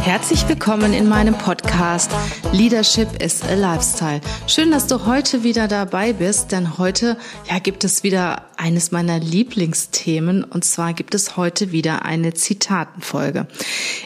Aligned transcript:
Herzlich 0.00 0.48
willkommen 0.48 0.94
in 0.94 1.08
meinem 1.08 1.34
Podcast 1.34 2.10
Leadership 2.52 3.22
is 3.22 3.42
a 3.42 3.54
Lifestyle. 3.54 4.22
Schön, 4.46 4.70
dass 4.70 4.86
du 4.86 5.04
heute 5.04 5.42
wieder 5.42 5.68
dabei 5.68 6.14
bist, 6.14 6.52
denn 6.52 6.78
heute 6.78 7.18
ja, 7.50 7.58
gibt 7.58 7.84
es 7.84 8.02
wieder 8.02 8.46
eines 8.60 8.90
meiner 8.90 9.18
Lieblingsthemen 9.18 10.44
und 10.44 10.66
zwar 10.66 10.92
gibt 10.92 11.14
es 11.14 11.38
heute 11.38 11.72
wieder 11.72 12.04
eine 12.04 12.34
Zitatenfolge. 12.34 13.46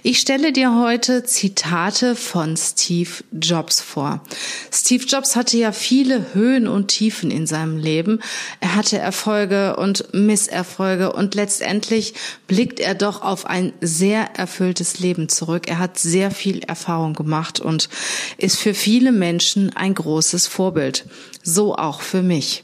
Ich 0.05 0.21
stelle 0.21 0.53
dir 0.53 0.79
heute 0.79 1.25
Zitate 1.25 2.15
von 2.15 2.57
Steve 2.57 3.11
Jobs 3.33 3.80
vor. 3.80 4.23
Steve 4.73 5.05
Jobs 5.07 5.35
hatte 5.35 5.57
ja 5.57 5.73
viele 5.73 6.35
Höhen 6.35 6.69
und 6.69 6.89
Tiefen 6.89 7.33
in 7.33 7.49
seinem 7.49 7.79
Leben. 7.79 8.21
Er 8.61 8.77
hatte 8.77 8.97
Erfolge 8.97 9.75
und 9.77 10.15
Misserfolge 10.15 11.13
und 11.13 11.35
letztendlich 11.35 12.15
blickt 12.47 12.79
er 12.79 12.95
doch 12.95 13.23
auf 13.23 13.47
ein 13.47 13.73
sehr 13.80 14.37
erfülltes 14.37 15.01
Leben 15.01 15.29
zurück. 15.29 15.69
Er 15.69 15.80
hat 15.80 15.99
sehr 15.99 16.30
viel 16.30 16.61
Erfahrung 16.61 17.15
gemacht 17.15 17.59
und 17.59 17.89
ist 18.39 18.59
für 18.59 18.74
viele 18.74 19.11
Menschen 19.11 19.74
ein 19.74 19.95
großes 19.95 20.46
Vorbild. 20.46 21.07
So 21.43 21.74
auch 21.74 22.01
für 22.01 22.23
mich. 22.23 22.63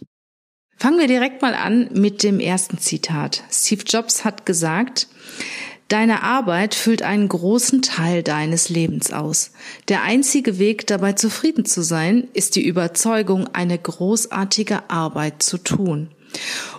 Fangen 0.80 0.98
wir 0.98 1.08
direkt 1.08 1.42
mal 1.42 1.54
an 1.54 1.90
mit 1.92 2.22
dem 2.22 2.40
ersten 2.40 2.78
Zitat. 2.78 3.44
Steve 3.52 3.84
Jobs 3.86 4.24
hat 4.24 4.46
gesagt, 4.46 5.08
Deine 5.88 6.22
Arbeit 6.22 6.74
füllt 6.74 7.02
einen 7.02 7.28
großen 7.28 7.82
Teil 7.82 8.22
deines 8.22 8.70
Lebens 8.70 9.12
aus. 9.12 9.50
Der 9.88 10.04
einzige 10.04 10.58
Weg, 10.58 10.86
dabei 10.86 11.14
zufrieden 11.14 11.66
zu 11.66 11.82
sein, 11.82 12.28
ist 12.32 12.56
die 12.56 12.64
Überzeugung, 12.64 13.48
eine 13.52 13.76
großartige 13.76 14.88
Arbeit 14.88 15.42
zu 15.42 15.58
tun. 15.58 16.08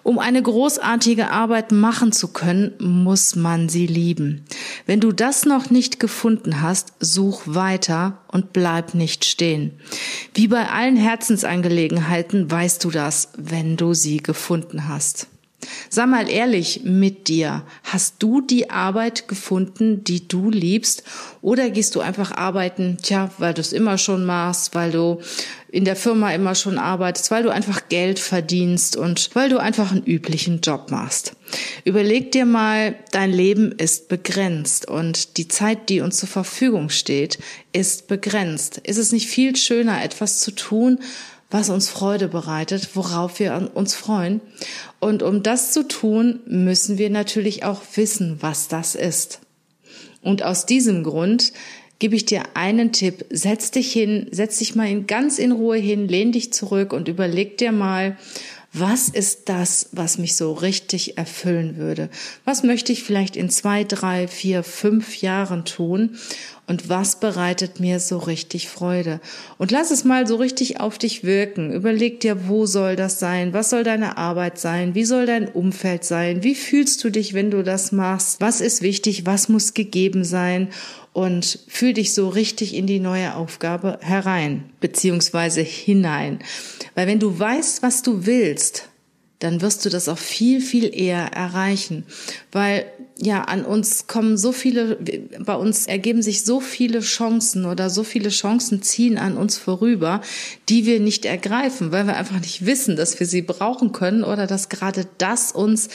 Um 0.01 0.17
eine 0.17 0.41
großartige 0.41 1.29
Arbeit 1.29 1.71
machen 1.71 2.11
zu 2.11 2.29
können, 2.29 2.73
muss 2.79 3.35
man 3.35 3.69
sie 3.69 3.85
lieben. 3.85 4.45
Wenn 4.91 4.99
du 4.99 5.13
das 5.13 5.45
noch 5.45 5.69
nicht 5.69 6.01
gefunden 6.01 6.61
hast, 6.61 6.91
such 6.99 7.43
weiter 7.45 8.17
und 8.27 8.51
bleib 8.51 8.93
nicht 8.93 9.23
stehen. 9.23 9.71
Wie 10.33 10.49
bei 10.49 10.67
allen 10.67 10.97
Herzensangelegenheiten 10.97 12.51
weißt 12.51 12.83
du 12.83 12.91
das, 12.91 13.29
wenn 13.37 13.77
du 13.77 13.93
sie 13.93 14.17
gefunden 14.17 14.89
hast. 14.89 15.27
Sag 15.89 16.09
mal 16.09 16.29
ehrlich 16.29 16.81
mit 16.83 17.27
dir. 17.27 17.63
Hast 17.83 18.15
du 18.19 18.41
die 18.41 18.69
Arbeit 18.69 19.27
gefunden, 19.27 20.03
die 20.03 20.27
du 20.27 20.49
liebst? 20.49 21.03
Oder 21.41 21.69
gehst 21.69 21.95
du 21.95 22.01
einfach 22.01 22.31
arbeiten, 22.31 22.97
tja, 23.01 23.29
weil 23.37 23.53
du 23.53 23.61
es 23.61 23.73
immer 23.73 23.97
schon 23.97 24.25
machst, 24.25 24.75
weil 24.75 24.91
du 24.91 25.21
in 25.71 25.85
der 25.85 25.95
Firma 25.95 26.33
immer 26.33 26.53
schon 26.53 26.77
arbeitest, 26.77 27.31
weil 27.31 27.43
du 27.43 27.49
einfach 27.49 27.87
Geld 27.87 28.19
verdienst 28.19 28.97
und 28.97 29.29
weil 29.33 29.49
du 29.49 29.57
einfach 29.57 29.91
einen 29.91 30.03
üblichen 30.03 30.59
Job 30.61 30.91
machst. 30.91 31.33
Überleg 31.85 32.31
dir 32.31 32.45
mal, 32.45 32.95
dein 33.11 33.31
Leben 33.31 33.71
ist 33.71 34.09
begrenzt 34.09 34.87
und 34.87 35.37
die 35.37 35.47
Zeit, 35.47 35.89
die 35.89 36.01
uns 36.01 36.17
zur 36.17 36.29
Verfügung 36.29 36.89
steht, 36.89 37.39
ist 37.71 38.07
begrenzt. 38.07 38.79
Ist 38.79 38.97
es 38.97 39.11
nicht 39.13 39.27
viel 39.27 39.55
schöner, 39.55 40.03
etwas 40.03 40.39
zu 40.39 40.51
tun, 40.51 40.99
was 41.51 41.69
uns 41.69 41.89
Freude 41.89 42.27
bereitet, 42.27 42.95
worauf 42.95 43.39
wir 43.39 43.71
uns 43.73 43.93
freuen. 43.93 44.41
Und 44.99 45.21
um 45.21 45.43
das 45.43 45.71
zu 45.73 45.87
tun, 45.87 46.39
müssen 46.45 46.97
wir 46.97 47.09
natürlich 47.09 47.63
auch 47.63 47.81
wissen, 47.95 48.37
was 48.39 48.67
das 48.69 48.95
ist. 48.95 49.41
Und 50.21 50.43
aus 50.43 50.65
diesem 50.65 51.03
Grund 51.03 51.51
gebe 51.99 52.15
ich 52.15 52.25
dir 52.25 52.43
einen 52.55 52.91
Tipp. 52.93 53.25
Setz 53.29 53.69
dich 53.71 53.91
hin, 53.91 54.27
setz 54.31 54.57
dich 54.57 54.75
mal 54.75 54.87
in, 54.87 55.07
ganz 55.07 55.37
in 55.37 55.51
Ruhe 55.51 55.77
hin, 55.77 56.07
lehn 56.07 56.31
dich 56.31 56.53
zurück 56.53 56.93
und 56.93 57.07
überleg 57.07 57.57
dir 57.57 57.71
mal, 57.71 58.17
was 58.73 59.09
ist 59.09 59.49
das, 59.49 59.89
was 59.91 60.17
mich 60.17 60.37
so 60.37 60.53
richtig 60.53 61.17
erfüllen 61.17 61.75
würde? 61.75 62.09
Was 62.45 62.63
möchte 62.63 62.93
ich 62.93 63.03
vielleicht 63.03 63.35
in 63.35 63.49
zwei, 63.49 63.83
drei, 63.83 64.29
vier, 64.29 64.63
fünf 64.63 65.21
Jahren 65.21 65.65
tun? 65.65 66.17
Und 66.67 66.87
was 66.87 67.19
bereitet 67.19 67.81
mir 67.81 67.99
so 67.99 68.17
richtig 68.17 68.69
Freude? 68.69 69.19
Und 69.57 69.71
lass 69.71 69.91
es 69.91 70.05
mal 70.05 70.25
so 70.25 70.37
richtig 70.37 70.79
auf 70.79 70.97
dich 70.97 71.25
wirken. 71.25 71.73
Überleg 71.73 72.21
dir, 72.21 72.47
wo 72.47 72.65
soll 72.65 72.95
das 72.95 73.19
sein? 73.19 73.51
Was 73.51 73.69
soll 73.69 73.83
deine 73.83 74.17
Arbeit 74.17 74.57
sein? 74.57 74.95
Wie 74.95 75.03
soll 75.03 75.25
dein 75.25 75.49
Umfeld 75.49 76.05
sein? 76.05 76.41
Wie 76.43 76.55
fühlst 76.55 77.03
du 77.03 77.09
dich, 77.09 77.33
wenn 77.33 77.51
du 77.51 77.63
das 77.63 77.91
machst? 77.91 78.39
Was 78.39 78.61
ist 78.61 78.81
wichtig? 78.81 79.25
Was 79.25 79.49
muss 79.49 79.73
gegeben 79.73 80.23
sein? 80.23 80.69
Und 81.13 81.59
fühl 81.67 81.93
dich 81.93 82.13
so 82.13 82.29
richtig 82.29 82.73
in 82.73 82.87
die 82.87 82.99
neue 82.99 83.35
Aufgabe 83.35 83.99
herein, 84.01 84.69
beziehungsweise 84.79 85.61
hinein. 85.61 86.39
Weil 86.95 87.07
wenn 87.07 87.19
du 87.19 87.37
weißt, 87.37 87.83
was 87.83 88.01
du 88.01 88.25
willst, 88.25 88.89
dann 89.39 89.61
wirst 89.61 89.85
du 89.85 89.89
das 89.89 90.07
auch 90.07 90.17
viel, 90.17 90.61
viel 90.61 90.93
eher 90.93 91.33
erreichen. 91.33 92.05
Weil 92.51 92.85
ja, 93.23 93.43
an 93.43 93.65
uns 93.65 94.07
kommen 94.07 94.35
so 94.35 94.51
viele, 94.51 94.97
bei 95.39 95.53
uns 95.53 95.85
ergeben 95.85 96.23
sich 96.23 96.43
so 96.43 96.59
viele 96.59 97.01
Chancen 97.01 97.65
oder 97.65 97.91
so 97.91 98.03
viele 98.03 98.29
Chancen 98.29 98.81
ziehen 98.81 99.19
an 99.19 99.37
uns 99.37 99.59
vorüber, 99.59 100.21
die 100.69 100.87
wir 100.87 100.99
nicht 100.99 101.25
ergreifen, 101.25 101.91
weil 101.91 102.07
wir 102.07 102.17
einfach 102.17 102.39
nicht 102.39 102.65
wissen, 102.65 102.95
dass 102.95 103.19
wir 103.19 103.27
sie 103.27 103.43
brauchen 103.43 103.91
können 103.91 104.23
oder 104.23 104.47
dass 104.47 104.69
gerade 104.69 105.05
das 105.19 105.51
uns 105.51 105.89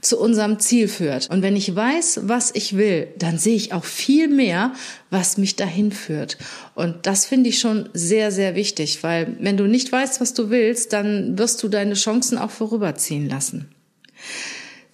zu 0.00 0.18
unserem 0.18 0.58
Ziel 0.58 0.88
führt. 0.88 1.30
Und 1.30 1.42
wenn 1.42 1.54
ich 1.54 1.72
weiß, 1.72 2.22
was 2.24 2.50
ich 2.52 2.76
will, 2.76 3.06
dann 3.16 3.38
sehe 3.38 3.54
ich 3.54 3.72
auch 3.72 3.84
viel 3.84 4.26
mehr, 4.26 4.72
was 5.08 5.38
mich 5.38 5.54
dahin 5.54 5.92
führt. 5.92 6.36
Und 6.74 7.06
das 7.06 7.26
finde 7.26 7.50
ich 7.50 7.60
schon 7.60 7.90
sehr, 7.92 8.32
sehr 8.32 8.56
wichtig, 8.56 9.04
weil 9.04 9.36
wenn 9.38 9.56
du 9.56 9.68
nicht 9.68 9.92
weißt, 9.92 10.20
was 10.20 10.34
du 10.34 10.50
willst, 10.50 10.92
dann 10.92 11.38
wirst 11.38 11.62
du 11.62 11.68
deine 11.68 11.94
Chancen 11.94 12.38
auch 12.38 12.50
vorüberziehen 12.50 13.28
lassen. 13.28 13.68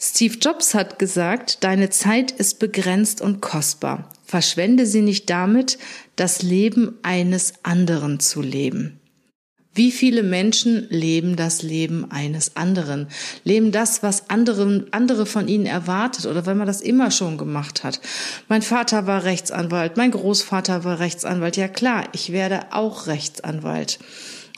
Steve 0.00 0.38
Jobs 0.38 0.74
hat 0.74 1.00
gesagt, 1.00 1.64
deine 1.64 1.90
Zeit 1.90 2.30
ist 2.30 2.60
begrenzt 2.60 3.20
und 3.20 3.40
kostbar. 3.40 4.08
Verschwende 4.24 4.86
sie 4.86 5.00
nicht 5.00 5.28
damit, 5.28 5.76
das 6.14 6.42
Leben 6.42 6.98
eines 7.02 7.54
anderen 7.64 8.20
zu 8.20 8.40
leben. 8.40 9.00
Wie 9.74 9.90
viele 9.90 10.22
Menschen 10.22 10.86
leben 10.88 11.34
das 11.36 11.62
Leben 11.62 12.10
eines 12.10 12.56
anderen? 12.56 13.08
Leben 13.44 13.72
das, 13.72 14.02
was 14.02 14.30
andere, 14.30 14.86
andere 14.92 15.26
von 15.26 15.48
ihnen 15.48 15.66
erwartet 15.66 16.26
oder 16.26 16.46
wenn 16.46 16.58
man 16.58 16.66
das 16.66 16.80
immer 16.80 17.10
schon 17.10 17.36
gemacht 17.36 17.84
hat? 17.84 18.00
Mein 18.48 18.62
Vater 18.62 19.06
war 19.06 19.24
Rechtsanwalt, 19.24 19.96
mein 19.96 20.10
Großvater 20.12 20.84
war 20.84 21.00
Rechtsanwalt. 21.00 21.56
Ja 21.56 21.68
klar, 21.68 22.08
ich 22.12 22.32
werde 22.32 22.72
auch 22.72 23.06
Rechtsanwalt. 23.06 23.98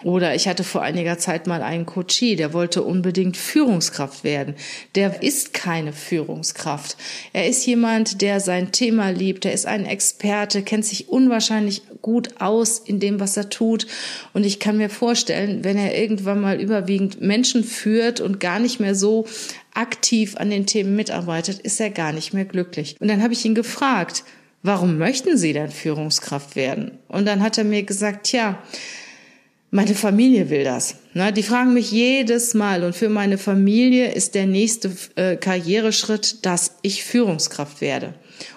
Oder 0.02 0.34
ich 0.34 0.48
hatte 0.48 0.64
vor 0.64 0.82
einiger 0.82 1.18
Zeit 1.18 1.46
mal 1.46 1.62
einen 1.62 1.86
Coachie, 1.86 2.36
der 2.36 2.52
wollte 2.52 2.82
unbedingt 2.82 3.36
Führungskraft 3.36 4.24
werden. 4.24 4.54
Der 4.94 5.22
ist 5.22 5.52
keine 5.52 5.92
Führungskraft. 5.92 6.96
Er 7.32 7.46
ist 7.46 7.66
jemand, 7.66 8.22
der 8.22 8.40
sein 8.40 8.72
Thema 8.72 9.10
liebt. 9.10 9.44
Er 9.44 9.52
ist 9.52 9.66
ein 9.66 9.84
Experte, 9.84 10.62
kennt 10.62 10.86
sich 10.86 11.08
unwahrscheinlich 11.08 11.82
gut 12.00 12.40
aus 12.40 12.78
in 12.78 12.98
dem, 12.98 13.20
was 13.20 13.36
er 13.36 13.50
tut. 13.50 13.86
Und 14.32 14.46
ich 14.46 14.58
kann 14.58 14.78
mir 14.78 14.88
vorstellen, 14.88 15.64
wenn 15.64 15.76
er 15.76 15.96
irgendwann 15.98 16.40
mal 16.40 16.60
überwiegend 16.60 17.20
Menschen 17.20 17.62
führt 17.62 18.20
und 18.20 18.40
gar 18.40 18.58
nicht 18.58 18.80
mehr 18.80 18.94
so 18.94 19.26
aktiv 19.74 20.36
an 20.36 20.50
den 20.50 20.66
Themen 20.66 20.96
mitarbeitet, 20.96 21.58
ist 21.60 21.80
er 21.80 21.90
gar 21.90 22.12
nicht 22.12 22.32
mehr 22.32 22.44
glücklich. 22.44 22.96
Und 23.00 23.08
dann 23.08 23.22
habe 23.22 23.34
ich 23.34 23.44
ihn 23.44 23.54
gefragt, 23.54 24.24
warum 24.62 24.98
möchten 24.98 25.36
Sie 25.36 25.52
denn 25.52 25.70
Führungskraft 25.70 26.56
werden? 26.56 26.92
Und 27.08 27.26
dann 27.26 27.42
hat 27.42 27.58
er 27.58 27.64
mir 27.64 27.82
gesagt, 27.82 28.26
tja, 28.26 28.58
meine 29.70 29.94
Familie 29.94 30.50
will 30.50 30.64
das. 30.64 30.96
Ne? 31.14 31.32
Die 31.32 31.42
fragen 31.42 31.74
mich 31.74 31.92
jedes 31.92 32.54
Mal 32.54 32.82
und 32.82 32.94
für 32.94 33.08
meine 33.08 33.38
Familie 33.38 34.12
ist 34.12 34.34
der 34.34 34.46
nächste 34.46 34.90
äh, 35.14 35.36
Karriereschritt, 35.36 36.44
dass 36.44 36.76
ich 36.82 37.04
Führungskraft 37.04 37.80
werde. 37.80 38.14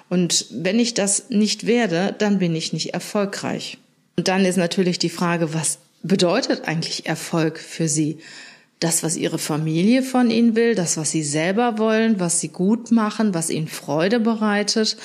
Und 0.10 0.48
wenn 0.51 0.80
ich 0.80 0.94
das 0.94 1.30
nicht 1.30 1.65
werde, 1.68 2.15
dann 2.18 2.39
bin 2.39 2.56
ich 2.56 2.74
nicht 2.74 2.94
erfolgreich. 2.94 3.77
Und 4.18 4.27
dann 4.27 4.45
ist 4.45 4.57
natürlich 4.57 5.00
die 5.00 5.10
Frage, 5.10 5.54
was 5.54 5.80
bedeutet 6.04 6.68
eigentlich 6.68 7.06
Erfolg 7.06 7.59
für 7.59 7.88
Sie? 7.88 8.19
Das, 8.83 9.01
was 9.01 9.15
ihre 9.15 9.39
Familie 9.39 10.03
von 10.03 10.30
ihnen 10.30 10.56
will, 10.56 10.75
das, 10.75 10.97
was 10.97 11.12
sie 11.12 11.24
selber 11.24 11.77
wollen, 11.77 12.19
was 12.19 12.39
sie 12.39 12.50
gut 12.50 12.91
machen, 12.91 13.33
was 13.33 13.50
ihnen 13.50 13.68
Freude 13.68 14.19
bereitet. 14.19 14.97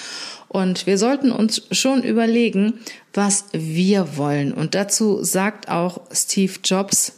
Und 0.49 0.87
wir 0.87 0.99
sollten 0.99 1.31
uns 1.31 1.63
schon 1.71 2.03
überlegen, 2.03 2.81
was 3.15 3.45
wir 3.53 4.17
wollen. 4.17 4.53
Und 4.53 4.75
dazu 4.75 5.23
sagt 5.23 5.69
auch 5.69 6.01
Steve 6.11 6.55
Jobs, 6.65 7.13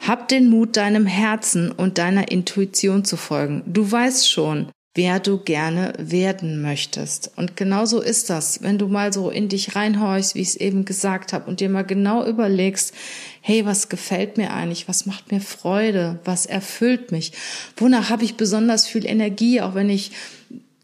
hab 0.00 0.28
den 0.28 0.50
Mut, 0.50 0.76
deinem 0.76 1.06
Herzen 1.06 1.70
und 1.70 1.96
deiner 1.96 2.30
Intuition 2.30 3.04
zu 3.04 3.16
folgen. 3.16 3.62
Du 3.66 3.90
weißt 3.90 4.28
schon, 4.28 4.68
wer 4.94 5.18
du 5.18 5.38
gerne 5.38 5.92
werden 5.98 6.62
möchtest. 6.62 7.32
Und 7.36 7.56
genauso 7.56 8.00
ist 8.00 8.30
das, 8.30 8.62
wenn 8.62 8.78
du 8.78 8.86
mal 8.86 9.12
so 9.12 9.28
in 9.28 9.48
dich 9.48 9.74
reinhorchst, 9.74 10.36
wie 10.36 10.40
ich 10.40 10.48
es 10.48 10.56
eben 10.56 10.84
gesagt 10.84 11.32
habe, 11.32 11.50
und 11.50 11.60
dir 11.60 11.68
mal 11.68 11.82
genau 11.82 12.24
überlegst, 12.24 12.94
hey, 13.40 13.66
was 13.66 13.88
gefällt 13.88 14.36
mir 14.36 14.52
eigentlich, 14.52 14.86
was 14.88 15.04
macht 15.04 15.32
mir 15.32 15.40
Freude, 15.40 16.20
was 16.24 16.46
erfüllt 16.46 17.10
mich, 17.10 17.32
wonach 17.76 18.08
habe 18.08 18.24
ich 18.24 18.36
besonders 18.36 18.86
viel 18.86 19.04
Energie, 19.04 19.60
auch 19.60 19.74
wenn 19.74 19.90
ich 19.90 20.12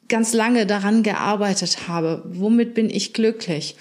ganz 0.09 0.33
lange 0.33 0.67
daran 0.67 1.05
gearbeitet 1.05 1.89
habe, 1.89 2.23
womit 2.27 2.75
bin 2.75 2.91
ich 2.91 3.15
glücklich. 3.15 3.77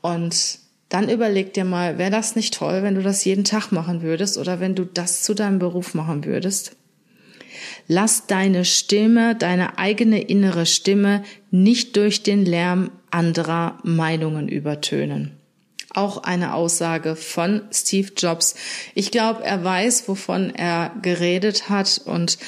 Und 0.00 0.60
dann 0.88 1.08
überleg 1.08 1.54
dir 1.54 1.64
mal, 1.64 1.98
wäre 1.98 2.10
das 2.10 2.36
nicht 2.36 2.54
toll, 2.54 2.82
wenn 2.82 2.94
du 2.94 3.02
das 3.02 3.24
jeden 3.24 3.44
Tag 3.44 3.72
machen 3.72 4.02
würdest 4.02 4.38
oder 4.38 4.60
wenn 4.60 4.74
du 4.74 4.84
das 4.84 5.22
zu 5.22 5.34
deinem 5.34 5.58
Beruf 5.58 5.94
machen 5.94 6.24
würdest? 6.24 6.76
Lass 7.88 8.26
deine 8.26 8.64
Stimme, 8.64 9.34
deine 9.34 9.78
eigene 9.78 10.20
innere 10.20 10.66
Stimme 10.66 11.22
nicht 11.50 11.96
durch 11.96 12.22
den 12.22 12.44
Lärm 12.44 12.90
anderer 13.10 13.78
Meinungen 13.82 14.48
übertönen. 14.48 15.32
Auch 15.94 16.22
eine 16.22 16.54
Aussage 16.54 17.16
von 17.16 17.62
Steve 17.70 18.12
Jobs. 18.16 18.54
Ich 18.94 19.10
glaube, 19.10 19.44
er 19.44 19.62
weiß, 19.62 20.08
wovon 20.08 20.54
er 20.54 20.94
geredet 21.02 21.68
hat 21.68 22.00
und 22.04 22.38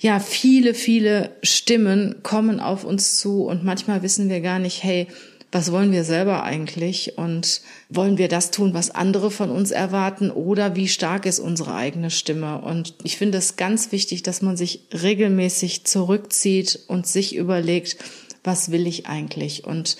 ja, 0.00 0.20
viele, 0.20 0.74
viele 0.74 1.36
Stimmen 1.42 2.22
kommen 2.22 2.60
auf 2.60 2.84
uns 2.84 3.18
zu 3.18 3.44
und 3.44 3.64
manchmal 3.64 4.02
wissen 4.02 4.28
wir 4.28 4.40
gar 4.40 4.60
nicht, 4.60 4.84
hey, 4.84 5.08
was 5.50 5.72
wollen 5.72 5.92
wir 5.92 6.04
selber 6.04 6.42
eigentlich 6.42 7.16
und 7.16 7.62
wollen 7.88 8.18
wir 8.18 8.28
das 8.28 8.50
tun, 8.50 8.74
was 8.74 8.90
andere 8.90 9.30
von 9.30 9.50
uns 9.50 9.70
erwarten 9.70 10.30
oder 10.30 10.76
wie 10.76 10.88
stark 10.88 11.24
ist 11.24 11.38
unsere 11.38 11.74
eigene 11.74 12.10
Stimme? 12.10 12.60
Und 12.60 12.94
ich 13.02 13.16
finde 13.16 13.38
es 13.38 13.56
ganz 13.56 13.90
wichtig, 13.90 14.22
dass 14.22 14.42
man 14.42 14.56
sich 14.58 14.82
regelmäßig 14.92 15.84
zurückzieht 15.84 16.80
und 16.88 17.06
sich 17.06 17.34
überlegt, 17.34 17.96
was 18.44 18.70
will 18.70 18.86
ich 18.86 19.06
eigentlich? 19.06 19.64
Und 19.64 19.96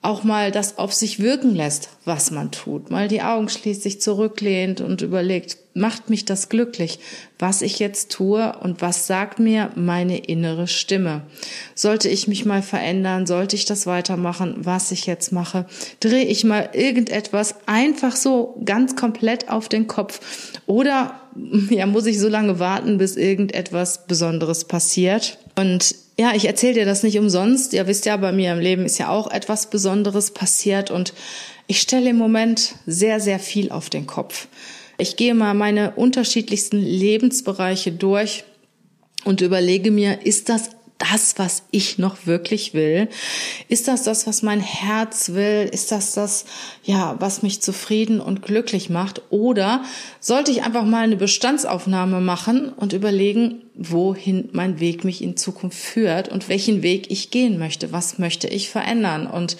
auch 0.00 0.22
mal 0.22 0.52
das 0.52 0.78
auf 0.78 0.92
sich 0.92 1.18
wirken 1.18 1.54
lässt, 1.54 1.90
was 2.04 2.30
man 2.30 2.52
tut. 2.52 2.90
Mal 2.90 3.08
die 3.08 3.22
Augen 3.22 3.48
schließt, 3.48 3.82
sich 3.82 4.00
zurücklehnt 4.00 4.80
und 4.80 5.02
überlegt, 5.02 5.58
macht 5.74 6.08
mich 6.08 6.24
das 6.24 6.48
glücklich, 6.48 7.00
was 7.38 7.62
ich 7.62 7.80
jetzt 7.80 8.12
tue 8.12 8.56
und 8.60 8.80
was 8.80 9.08
sagt 9.08 9.40
mir 9.40 9.70
meine 9.74 10.18
innere 10.18 10.68
Stimme. 10.68 11.22
Sollte 11.74 12.08
ich 12.08 12.28
mich 12.28 12.44
mal 12.44 12.62
verändern, 12.62 13.26
sollte 13.26 13.56
ich 13.56 13.64
das 13.64 13.86
weitermachen, 13.86 14.54
was 14.58 14.92
ich 14.92 15.06
jetzt 15.06 15.32
mache, 15.32 15.66
drehe 15.98 16.24
ich 16.24 16.44
mal 16.44 16.70
irgendetwas 16.74 17.56
einfach 17.66 18.14
so 18.14 18.60
ganz 18.64 18.94
komplett 18.94 19.48
auf 19.48 19.68
den 19.68 19.88
Kopf 19.88 20.20
oder 20.66 21.20
ja, 21.70 21.86
muss 21.86 22.06
ich 22.06 22.18
so 22.18 22.28
lange 22.28 22.58
warten, 22.58 22.98
bis 22.98 23.16
irgendetwas 23.16 24.06
Besonderes 24.06 24.64
passiert. 24.64 25.38
Und 25.56 25.94
ja, 26.18 26.34
ich 26.34 26.46
erzähle 26.46 26.74
dir 26.74 26.84
das 26.84 27.04
nicht 27.04 27.18
umsonst. 27.18 27.72
Ihr 27.72 27.86
wisst 27.86 28.04
ja, 28.04 28.16
bei 28.16 28.32
mir 28.32 28.52
im 28.52 28.58
Leben 28.58 28.84
ist 28.84 28.98
ja 28.98 29.08
auch 29.08 29.30
etwas 29.30 29.70
Besonderes 29.70 30.32
passiert 30.32 30.90
und 30.90 31.14
ich 31.68 31.80
stelle 31.80 32.10
im 32.10 32.16
Moment 32.16 32.74
sehr, 32.86 33.20
sehr 33.20 33.38
viel 33.38 33.70
auf 33.70 33.88
den 33.88 34.06
Kopf. 34.06 34.48
Ich 34.98 35.16
gehe 35.16 35.34
mal 35.34 35.54
meine 35.54 35.92
unterschiedlichsten 35.92 36.80
Lebensbereiche 36.80 37.92
durch 37.92 38.44
und 39.24 39.42
überlege 39.42 39.92
mir, 39.92 40.26
ist 40.26 40.48
das 40.48 40.70
das, 40.98 41.38
was 41.38 41.62
ich 41.70 41.98
noch 41.98 42.26
wirklich 42.26 42.74
will? 42.74 43.08
Ist 43.68 43.88
das 43.88 44.02
das, 44.02 44.26
was 44.26 44.42
mein 44.42 44.60
Herz 44.60 45.30
will? 45.30 45.68
Ist 45.72 45.92
das 45.92 46.12
das, 46.12 46.44
ja, 46.82 47.16
was 47.20 47.42
mich 47.42 47.62
zufrieden 47.62 48.20
und 48.20 48.42
glücklich 48.42 48.90
macht? 48.90 49.22
Oder 49.30 49.84
sollte 50.20 50.50
ich 50.50 50.64
einfach 50.64 50.84
mal 50.84 51.04
eine 51.04 51.16
Bestandsaufnahme 51.16 52.20
machen 52.20 52.72
und 52.72 52.92
überlegen, 52.92 53.62
wohin 53.78 54.48
mein 54.52 54.80
Weg 54.80 55.04
mich 55.04 55.22
in 55.22 55.36
Zukunft 55.36 55.78
führt 55.78 56.28
und 56.28 56.48
welchen 56.48 56.82
Weg 56.82 57.12
ich 57.12 57.30
gehen 57.30 57.58
möchte. 57.58 57.92
Was 57.92 58.18
möchte 58.18 58.48
ich 58.48 58.68
verändern? 58.68 59.28
Und 59.28 59.56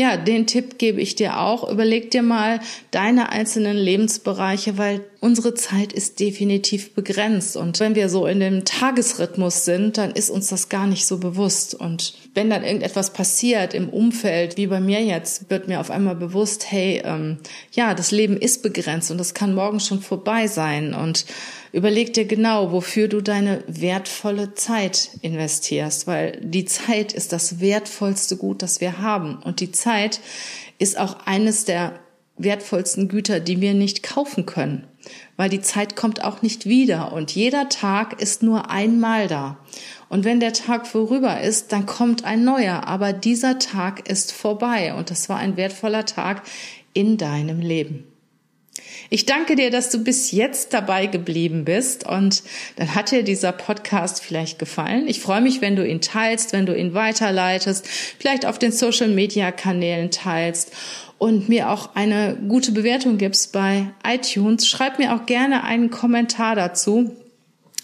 ja, 0.00 0.16
den 0.16 0.46
Tipp 0.46 0.78
gebe 0.78 0.98
ich 0.98 1.14
dir 1.14 1.40
auch. 1.40 1.70
Überleg 1.70 2.10
dir 2.10 2.22
mal 2.22 2.60
deine 2.90 3.28
einzelnen 3.28 3.76
Lebensbereiche, 3.76 4.78
weil 4.78 5.04
unsere 5.20 5.52
Zeit 5.52 5.92
ist 5.92 6.20
definitiv 6.20 6.94
begrenzt. 6.94 7.54
Und 7.54 7.78
wenn 7.80 7.94
wir 7.94 8.08
so 8.08 8.26
in 8.26 8.40
dem 8.40 8.64
Tagesrhythmus 8.64 9.66
sind, 9.66 9.98
dann 9.98 10.12
ist 10.12 10.30
uns 10.30 10.48
das 10.48 10.70
gar 10.70 10.86
nicht 10.86 11.04
so 11.04 11.18
bewusst. 11.18 11.74
Und 11.74 12.14
wenn 12.34 12.50
dann 12.50 12.64
irgendetwas 12.64 13.12
passiert 13.12 13.74
im 13.74 13.88
Umfeld, 13.88 14.56
wie 14.56 14.68
bei 14.68 14.80
mir 14.80 15.02
jetzt, 15.02 15.50
wird 15.50 15.68
mir 15.68 15.80
auf 15.80 15.90
einmal 15.90 16.14
bewusst, 16.14 16.70
hey, 16.70 17.02
ähm, 17.04 17.38
ja, 17.72 17.94
das 17.94 18.10
Leben 18.10 18.36
ist 18.36 18.62
begrenzt 18.62 19.10
und 19.10 19.18
das 19.18 19.34
kann 19.34 19.54
morgen 19.54 19.80
schon 19.80 20.00
vorbei 20.00 20.46
sein. 20.46 20.94
Und 20.94 21.24
Überleg 21.72 22.12
dir 22.14 22.24
genau, 22.24 22.72
wofür 22.72 23.06
du 23.06 23.20
deine 23.20 23.62
wertvolle 23.68 24.54
Zeit 24.54 25.10
investierst, 25.22 26.06
weil 26.06 26.40
die 26.42 26.64
Zeit 26.64 27.12
ist 27.12 27.32
das 27.32 27.60
wertvollste 27.60 28.36
Gut, 28.36 28.62
das 28.62 28.80
wir 28.80 28.98
haben. 28.98 29.36
Und 29.36 29.60
die 29.60 29.70
Zeit 29.70 30.20
ist 30.78 30.98
auch 30.98 31.26
eines 31.26 31.64
der 31.64 32.00
wertvollsten 32.38 33.08
Güter, 33.08 33.38
die 33.38 33.60
wir 33.60 33.74
nicht 33.74 34.02
kaufen 34.02 34.46
können, 34.46 34.86
weil 35.36 35.48
die 35.48 35.60
Zeit 35.60 35.96
kommt 35.96 36.24
auch 36.24 36.42
nicht 36.42 36.66
wieder 36.66 37.12
und 37.12 37.34
jeder 37.34 37.68
Tag 37.68 38.20
ist 38.20 38.42
nur 38.42 38.70
einmal 38.70 39.28
da. 39.28 39.58
Und 40.08 40.24
wenn 40.24 40.40
der 40.40 40.52
Tag 40.52 40.86
vorüber 40.86 41.40
ist, 41.40 41.72
dann 41.72 41.86
kommt 41.86 42.24
ein 42.24 42.44
neuer, 42.44 42.86
aber 42.86 43.12
dieser 43.12 43.58
Tag 43.58 44.08
ist 44.08 44.32
vorbei 44.32 44.94
und 44.94 45.10
das 45.10 45.28
war 45.28 45.38
ein 45.38 45.56
wertvoller 45.56 46.04
Tag 46.04 46.42
in 46.92 47.16
deinem 47.16 47.60
Leben. 47.60 48.06
Ich 49.08 49.26
danke 49.26 49.56
dir, 49.56 49.70
dass 49.70 49.90
du 49.90 50.04
bis 50.04 50.30
jetzt 50.30 50.72
dabei 50.72 51.06
geblieben 51.06 51.64
bist 51.64 52.06
und 52.06 52.42
dann 52.76 52.94
hat 52.94 53.10
dir 53.10 53.22
dieser 53.22 53.52
Podcast 53.52 54.22
vielleicht 54.22 54.58
gefallen. 54.58 55.08
Ich 55.08 55.20
freue 55.20 55.40
mich, 55.40 55.60
wenn 55.60 55.76
du 55.76 55.86
ihn 55.86 56.00
teilst, 56.00 56.52
wenn 56.52 56.66
du 56.66 56.76
ihn 56.76 56.94
weiterleitest, 56.94 57.86
vielleicht 57.86 58.46
auf 58.46 58.58
den 58.58 58.72
Social 58.72 59.08
Media 59.08 59.50
Kanälen 59.50 60.10
teilst 60.10 60.72
und 61.20 61.50
mir 61.50 61.68
auch 61.70 61.94
eine 61.94 62.34
gute 62.48 62.72
Bewertung 62.72 63.18
gibst 63.18 63.52
bei 63.52 63.90
iTunes. 64.02 64.66
Schreib 64.66 64.98
mir 64.98 65.14
auch 65.14 65.26
gerne 65.26 65.64
einen 65.64 65.90
Kommentar 65.90 66.56
dazu 66.56 67.14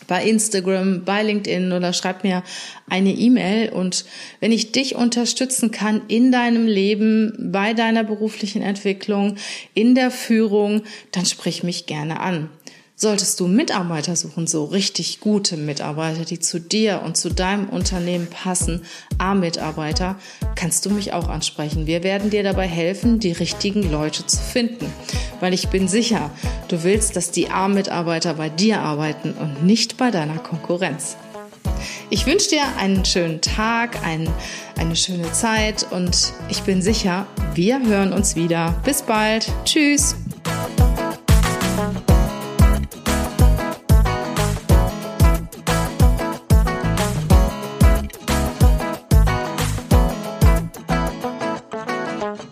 bei 0.06 0.24
Instagram, 0.24 1.04
bei 1.04 1.22
LinkedIn 1.22 1.70
oder 1.72 1.92
schreib 1.92 2.24
mir 2.24 2.42
eine 2.88 3.12
E-Mail. 3.12 3.68
Und 3.68 4.06
wenn 4.40 4.52
ich 4.52 4.72
dich 4.72 4.94
unterstützen 4.94 5.70
kann 5.70 6.00
in 6.08 6.32
deinem 6.32 6.66
Leben, 6.66 7.50
bei 7.52 7.74
deiner 7.74 8.04
beruflichen 8.04 8.62
Entwicklung, 8.62 9.36
in 9.74 9.94
der 9.94 10.10
Führung, 10.10 10.84
dann 11.12 11.26
sprich 11.26 11.62
mich 11.62 11.84
gerne 11.84 12.20
an. 12.20 12.48
Solltest 12.98 13.38
du 13.40 13.46
Mitarbeiter 13.46 14.16
suchen, 14.16 14.46
so 14.46 14.64
richtig 14.64 15.20
gute 15.20 15.58
Mitarbeiter, 15.58 16.24
die 16.24 16.40
zu 16.40 16.58
dir 16.58 17.02
und 17.04 17.14
zu 17.14 17.28
deinem 17.28 17.68
Unternehmen 17.68 18.26
passen, 18.26 18.86
A-Mitarbeiter, 19.18 20.16
kannst 20.54 20.86
du 20.86 20.90
mich 20.90 21.12
auch 21.12 21.28
ansprechen. 21.28 21.86
Wir 21.86 22.02
werden 22.02 22.30
dir 22.30 22.42
dabei 22.42 22.66
helfen, 22.66 23.20
die 23.20 23.32
richtigen 23.32 23.90
Leute 23.92 24.24
zu 24.26 24.38
finden. 24.38 24.90
Weil 25.40 25.52
ich 25.52 25.68
bin 25.68 25.88
sicher, 25.88 26.30
du 26.68 26.84
willst, 26.84 27.16
dass 27.16 27.30
die 27.30 27.50
A-Mitarbeiter 27.50 28.32
bei 28.32 28.48
dir 28.48 28.80
arbeiten 28.80 29.34
und 29.34 29.62
nicht 29.62 29.98
bei 29.98 30.10
deiner 30.10 30.38
Konkurrenz. 30.38 31.18
Ich 32.08 32.24
wünsche 32.24 32.48
dir 32.48 32.62
einen 32.78 33.04
schönen 33.04 33.42
Tag, 33.42 34.02
ein, 34.06 34.26
eine 34.78 34.96
schöne 34.96 35.30
Zeit 35.32 35.86
und 35.90 36.32
ich 36.48 36.62
bin 36.62 36.80
sicher, 36.80 37.26
wir 37.54 37.78
hören 37.78 38.14
uns 38.14 38.36
wieder. 38.36 38.74
Bis 38.86 39.02
bald. 39.02 39.52
Tschüss. 39.66 40.16